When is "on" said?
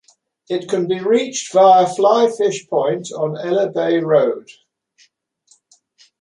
3.11-3.37